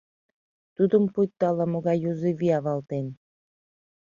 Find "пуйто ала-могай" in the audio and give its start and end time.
1.13-1.97